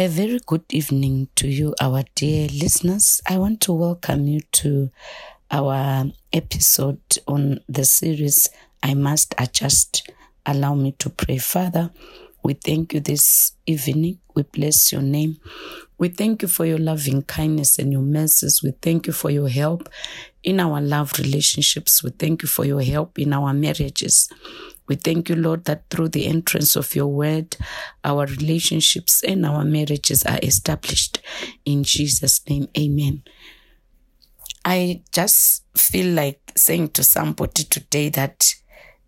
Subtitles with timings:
[0.00, 3.20] A very good evening to you, our dear listeners.
[3.28, 4.90] I want to welcome you to
[5.50, 8.48] our episode on the series
[8.80, 10.08] I Must Adjust.
[10.46, 11.38] Allow me to pray.
[11.38, 11.90] Father,
[12.44, 14.20] we thank you this evening.
[14.36, 15.38] We bless your name.
[15.98, 18.62] We thank you for your loving kindness and your mercies.
[18.62, 19.88] We thank you for your help
[20.44, 22.04] in our love relationships.
[22.04, 24.28] We thank you for your help in our marriages.
[24.88, 27.56] We thank you, Lord, that through the entrance of your word,
[28.02, 31.20] our relationships and our marriages are established.
[31.64, 33.22] In Jesus' name, amen.
[34.64, 38.54] I just feel like saying to somebody today that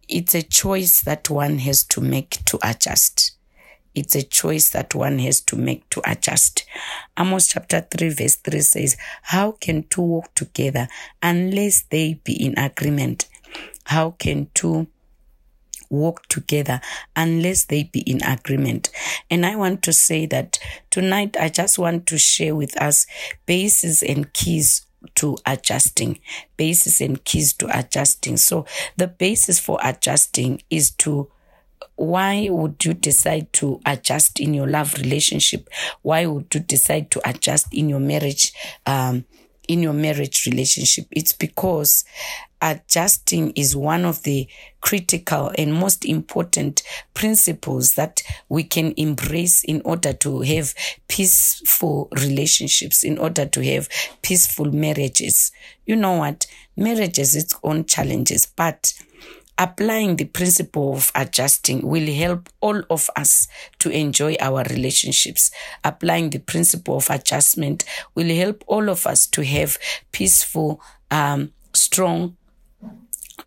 [0.08, 3.32] it's a choice that one has to make to adjust.
[3.94, 6.64] It's a choice that one has to make to adjust.
[7.18, 10.88] Amos chapter 3, verse 3 says, How can two walk together
[11.22, 13.26] unless they be in agreement?
[13.84, 14.86] How can two
[15.90, 16.80] walk together
[17.14, 18.90] unless they be in agreement.
[19.28, 20.58] And I want to say that
[20.90, 23.06] tonight I just want to share with us
[23.46, 26.20] bases and keys to adjusting,
[26.56, 28.36] bases and keys to adjusting.
[28.36, 31.30] So the basis for adjusting is to
[31.96, 35.68] why would you decide to adjust in your love relationship?
[36.02, 38.52] Why would you decide to adjust in your marriage?
[38.86, 39.24] Um,
[39.70, 41.06] in your marriage relationship.
[41.12, 42.04] It's because
[42.60, 44.48] adjusting is one of the
[44.80, 46.82] critical and most important
[47.14, 50.74] principles that we can embrace in order to have
[51.06, 53.88] peaceful relationships, in order to have
[54.22, 55.52] peaceful marriages.
[55.86, 56.48] You know what?
[56.76, 58.92] Marriage has its own challenges, but
[59.60, 63.46] applying the principle of adjusting will help all of us
[63.78, 65.50] to enjoy our relationships.
[65.84, 67.84] Applying the principle of adjustment
[68.14, 69.76] will help all of us to have
[70.12, 70.80] peaceful,
[71.10, 72.38] um, strong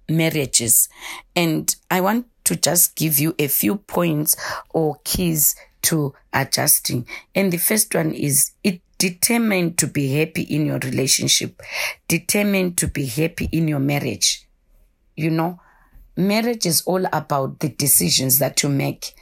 [0.07, 0.88] marriages.
[1.35, 4.35] And I want to just give you a few points
[4.69, 7.07] or keys to adjusting.
[7.34, 11.59] And the first one is it determined to be happy in your relationship,
[12.07, 14.47] determined to be happy in your marriage.
[15.16, 15.59] You know,
[16.16, 19.13] marriage is all about the decisions that you make.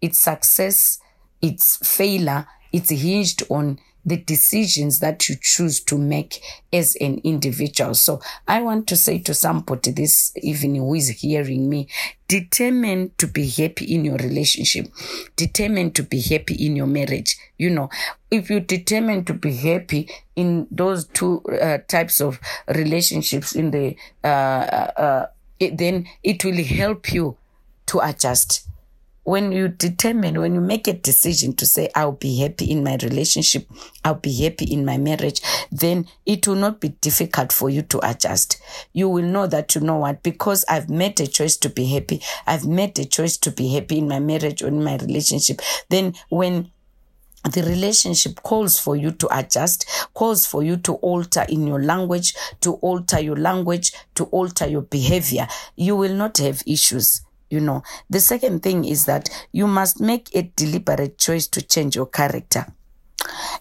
[0.00, 1.00] Its success,
[1.42, 3.78] its failure, it's hinged on
[4.08, 6.40] the decisions that you choose to make
[6.72, 7.94] as an individual.
[7.94, 11.88] So I want to say to somebody this evening who is hearing me,
[12.26, 14.86] determined to be happy in your relationship,
[15.36, 17.36] determined to be happy in your marriage.
[17.58, 17.90] You know,
[18.30, 22.40] if you determine to be happy in those two uh, types of
[22.74, 25.26] relationships in the, uh, uh, uh
[25.60, 27.36] it, then it will help you
[27.86, 28.68] to adjust
[29.28, 32.96] when you determine, when you make a decision to say, I'll be happy in my
[33.02, 33.68] relationship,
[34.02, 38.00] I'll be happy in my marriage, then it will not be difficult for you to
[38.08, 38.56] adjust.
[38.94, 42.22] You will know that you know what, because I've made a choice to be happy,
[42.46, 46.14] I've made a choice to be happy in my marriage or in my relationship, then
[46.30, 46.70] when
[47.44, 52.34] the relationship calls for you to adjust, calls for you to alter in your language,
[52.60, 55.46] to alter your language, to alter your behavior.
[55.76, 57.82] You will not have issues you know.
[58.10, 62.66] The second thing is that you must make a deliberate choice to change your character.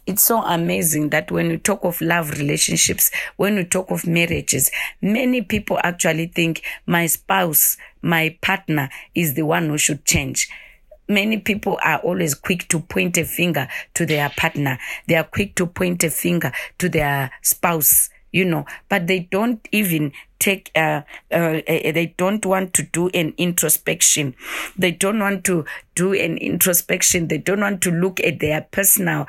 [0.05, 4.71] It's so amazing that when we talk of love relationships, when we talk of marriages,
[5.01, 10.49] many people actually think my spouse, my partner is the one who should change
[11.07, 14.77] many people are always quick to point a finger to their partner.
[15.07, 19.67] They are quick to point a finger to their spouse you know, but they don't
[19.71, 24.35] even take, uh, uh, uh, they don't want to do an introspection.
[24.77, 25.65] They don't want to
[25.95, 27.27] do an introspection.
[27.27, 29.27] They don't want to look at their personal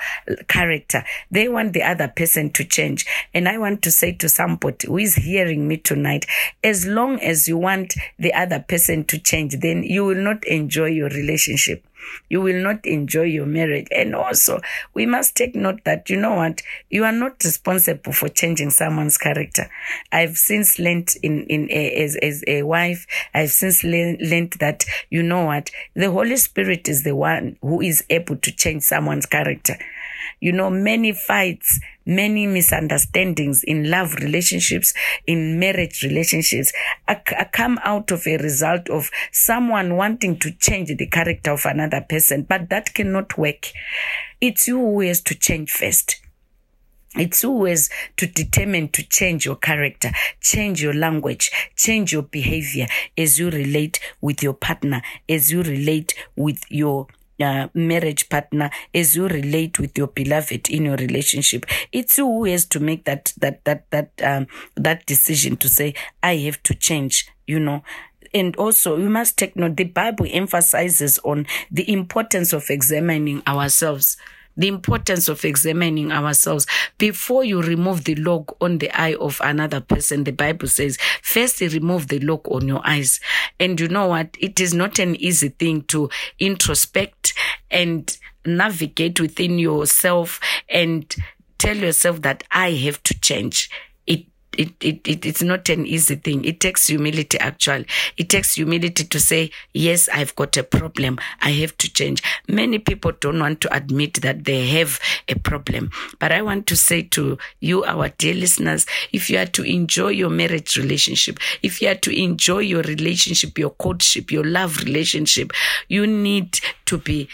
[0.48, 1.04] character.
[1.30, 3.06] They want the other person to change.
[3.32, 6.26] And I want to say to somebody who is hearing me tonight,
[6.62, 10.86] as long as you want the other person to change, then you will not enjoy
[10.86, 11.84] your relationship
[12.28, 13.88] you will not enjoy your marriage.
[13.90, 14.60] And also,
[14.94, 19.18] we must take note that, you know what, you are not responsible for changing someone's
[19.18, 19.70] character.
[20.12, 25.22] I've since learned in, in a, as, as a wife, I've since learned that, you
[25.22, 29.76] know what, the Holy Spirit is the one who is able to change someone's character.
[30.40, 34.94] You know, many fights, many misunderstandings in love relationships,
[35.26, 36.72] in marriage relationships
[37.52, 42.42] come out of a result of someone wanting to change the character of another person,
[42.42, 43.72] but that cannot work.
[44.40, 46.20] It's you who has to change first.
[47.18, 50.10] It's always to determine to change your character,
[50.40, 52.86] change your language, change your behavior
[53.16, 57.08] as you relate with your partner, as you relate with your
[57.40, 61.66] uh, marriage partner as you relate with your beloved in your relationship.
[61.92, 65.94] It's you who has to make that that that that um that decision to say
[66.22, 67.82] i have to change you know.
[68.34, 74.16] And also we must take note the bible emphasizes on the importance of examining ourselves
[74.58, 76.66] the importance of examining ourselves
[76.98, 80.24] before you remove the log on the eye of another person.
[80.24, 83.20] The Bible says, first remove the log on your eyes.
[83.58, 84.36] And you know what?
[84.40, 87.32] It is not an easy thing to introspect
[87.70, 88.14] and
[88.44, 91.14] navigate within yourself and
[91.58, 93.70] tell yourself that I have to change
[94.58, 96.44] it, it, it, it's not an easy thing.
[96.44, 97.86] It takes humility, actually.
[98.16, 101.18] It takes humility to say, yes, I've got a problem.
[101.40, 102.22] I have to change.
[102.48, 105.90] Many people don't want to admit that they have a problem.
[106.18, 110.08] But I want to say to you, our dear listeners, if you are to enjoy
[110.08, 115.52] your marriage relationship, if you are to enjoy your relationship, your courtship, your love relationship,
[115.88, 117.28] you need to be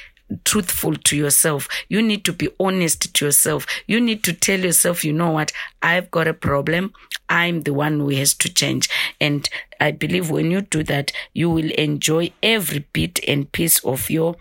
[0.45, 1.69] truthful to yourself.
[1.89, 3.67] You need to be honest to yourself.
[3.87, 5.53] You need to tell yourself, you know what?
[5.83, 6.93] I've got a problem.
[7.29, 8.89] I'm the one who has to change.
[9.21, 9.49] And
[9.81, 14.37] I believe when you do that, you will enjoy every bit and piece of your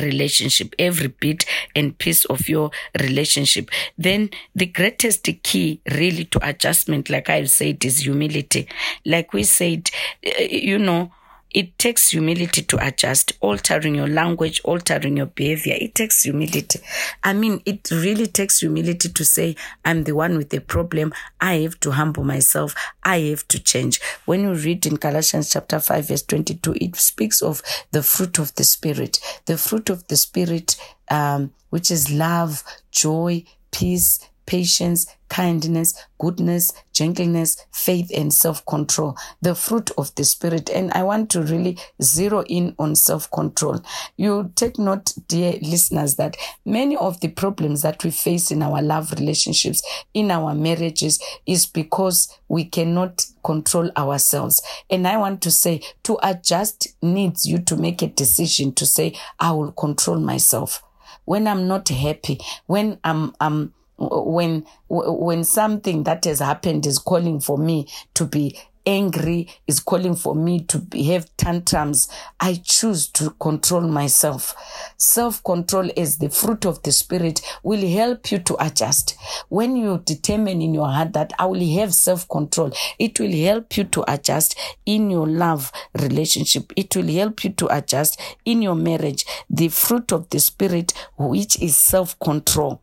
[0.00, 1.44] relationship, every bit
[1.74, 2.70] and piece of your
[3.00, 3.70] relationship.
[3.96, 8.68] Then the greatest key really to adjustment, like I've said, is humility.
[9.04, 9.90] Like we said,
[10.22, 11.12] eh, you know,
[11.50, 15.76] it takes humility to adjust, altering your language, altering your behavior.
[15.80, 16.80] It takes humility.
[17.24, 21.14] I mean, it really takes humility to say, I'm the one with the problem.
[21.40, 22.74] I have to humble myself.
[23.02, 24.00] I have to change.
[24.26, 27.62] When you read in Galatians chapter 5, verse 22, it speaks of
[27.92, 29.18] the fruit of the Spirit.
[29.46, 30.76] The fruit of the Spirit,
[31.10, 39.14] um, which is love, joy, peace, patience, kindness, goodness, gentleness, faith, and self control.
[39.42, 40.70] The fruit of the Spirit.
[40.70, 43.82] And I want to really zero in on self control.
[44.16, 48.80] You take note, dear listeners, that many of the problems that we face in our
[48.80, 49.82] love relationships,
[50.14, 54.62] in our marriages, is because we cannot control ourselves.
[54.88, 59.14] And I want to say to adjust needs you to make a decision to say,
[59.38, 60.82] I will control myself
[61.26, 67.40] when I'm not happy, when I'm, I'm when when something that has happened is calling
[67.40, 68.56] for me to be
[68.88, 72.08] angry is calling for me to behave tantrums
[72.40, 74.54] i choose to control myself.
[74.96, 79.16] Self control is the fruit of the spirit will help you to adjust.
[79.50, 83.76] When you determine in your heart that i will have self control it will help
[83.76, 86.72] you to adjust in your love relationship.
[86.74, 89.26] It will help you to adjust in your marriage.
[89.50, 92.80] The fruit of the spirit which is self control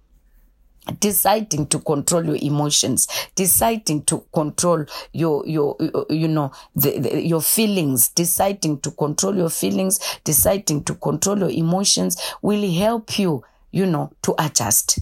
[0.99, 5.75] deciding to control your emotions deciding to control your your
[6.09, 11.49] you know the, the, your feelings deciding to control your feelings deciding to control your
[11.49, 14.99] emotions will help you you know to adjust.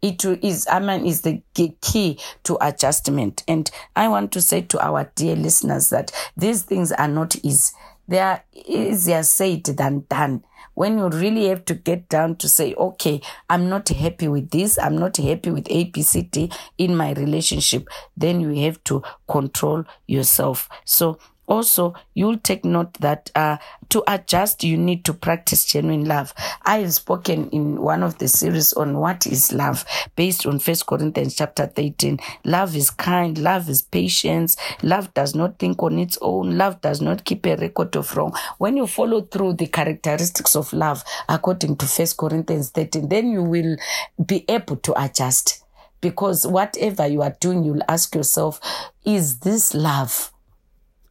[0.00, 1.42] It is i mean is the
[1.80, 3.42] key to adjustment.
[3.46, 7.72] And i want to say to our dear listeners that these things are not easy.
[8.08, 10.44] They are easier said than done
[10.82, 14.80] when you really have to get down to say, okay, I'm not happy with this,
[14.80, 17.86] I'm not happy with ABCD in my relationship,
[18.16, 20.68] then you have to control yourself.
[20.84, 23.56] So also you'll take note that uh,
[23.88, 26.32] to adjust you need to practice genuine love.
[26.62, 29.84] I have spoken in one of the series on what is love
[30.16, 35.58] based on first corinthians chapter 13 love is kind love is patience love does not
[35.58, 38.34] think on its own love does not keep a record of wrong.
[38.58, 43.42] When you follow through the characteristics of love according to first corinthians 13 then you
[43.42, 43.76] will
[44.24, 45.64] be able to adjust.
[46.00, 48.60] Because whatever you are doing you'll ask yourself
[49.04, 50.31] is this love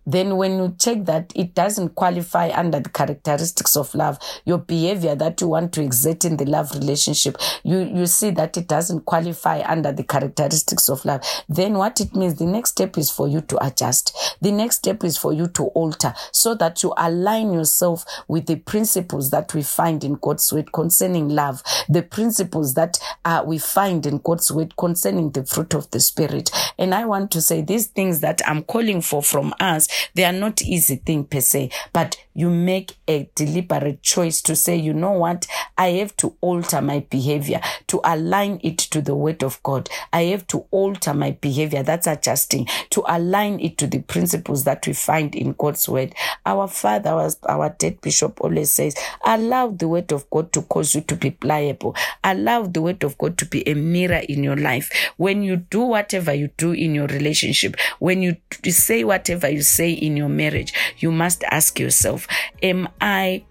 [0.06, 5.16] then when you check that it doesn't qualify under the characteristics of love, your behavior
[5.16, 9.06] that you want to exert in the love relationship, you, you see that it doesn't
[9.06, 13.28] qualify under the characteristics of love, then what it means, the next step is for
[13.28, 14.36] you to adjust.
[14.42, 18.58] The next step is for you to alter so that you align yourself with the
[18.58, 24.06] principles that we find in God's word concerning love, the principles that uh, we find
[24.06, 26.50] in God's word concerning the fruit of the spirit.
[26.78, 30.32] And I want to say these things that I'm calling for from us they are
[30.34, 35.12] not easy thing per se, but you make a deliberate choice to say, you know
[35.12, 35.48] what?
[35.78, 39.90] I have to alter my behavior to align it to the word of God.
[40.14, 41.84] I have to alter my behavior.
[41.84, 46.16] That's adjusting to align it to the principles that we find in God's word.
[46.46, 48.96] Our father, our, our dead bishop always says,
[49.26, 51.96] allow the word of God to cause you to be pliable.
[52.24, 54.92] Allow the word of God to be a mirror in your life.
[55.18, 58.38] When you do whatever you do in your relationship, when you
[58.70, 62.28] say whatever you say in your marriage, you must ask yourself,
[62.62, 63.44] am I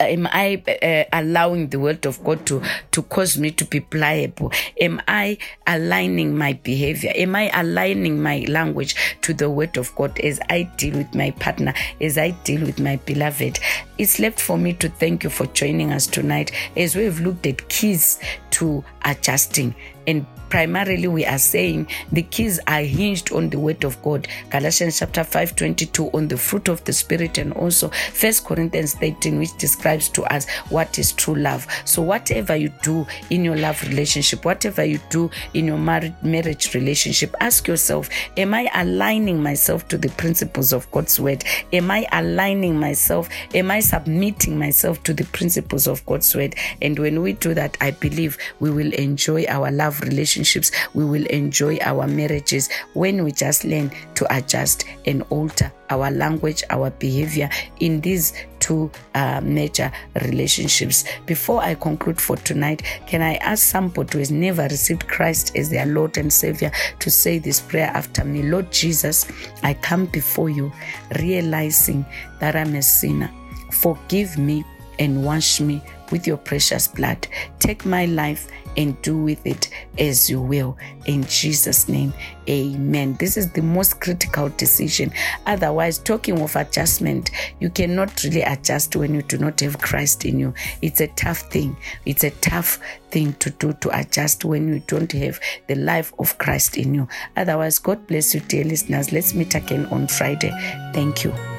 [0.00, 4.52] am I uh, allowing the word of God to, to cause me to be pliable?
[4.80, 7.12] Am I aligning my behavior?
[7.14, 11.30] Am I aligning my language to the word of God as I deal with my
[11.32, 13.58] partner, as I deal with my beloved?
[13.98, 17.68] It's left for me to thank you for joining us tonight as we've looked at
[17.68, 18.18] keys
[18.50, 19.74] to adjusting
[20.06, 24.28] and primarily we are saying the keys are hinged on the word of god.
[24.50, 29.38] Galatians chapter 5 22 on the fruit of the spirit and also first corinthians 13
[29.38, 31.66] which describes to us what is true love.
[31.86, 36.74] So whatever you do in your love relationship whatever you do in your mar- marriage
[36.74, 41.42] relationship ask yourself am i aligning myself to the principles of god's word?
[41.72, 43.26] Am i aligning myself?
[43.54, 46.54] Am i submitting myself to the principles of god's word?
[46.82, 51.04] And when we do that i believe we will enjoy our love relationship relationships, we
[51.04, 56.90] will enjoy our marriages when we just learn to adjust and alter our language, our
[56.90, 57.48] behavior
[57.80, 61.04] in these two uh, major relationships.
[61.26, 65.70] Before I conclude for tonight, can I ask somebody who has never received Christ as
[65.70, 68.42] their Lord and Savior to say this prayer after me?
[68.42, 69.26] Lord Jesus,
[69.62, 70.72] I come before you
[71.20, 72.04] realizing
[72.40, 73.30] that I'm a sinner.
[73.70, 74.64] Forgive me
[74.98, 77.26] and wash me with your precious blood.
[77.58, 79.68] Take my life and do with it
[79.98, 80.76] as you will.
[81.06, 82.12] In Jesus' name,
[82.48, 83.16] amen.
[83.18, 85.12] This is the most critical decision.
[85.46, 87.30] Otherwise, talking of adjustment,
[87.60, 90.54] you cannot really adjust when you do not have Christ in you.
[90.80, 91.76] It's a tough thing.
[92.06, 92.78] It's a tough
[93.10, 97.08] thing to do to adjust when you don't have the life of Christ in you.
[97.36, 99.12] Otherwise, God bless you, dear listeners.
[99.12, 100.52] Let's meet again on Friday.
[100.92, 101.51] Thank you.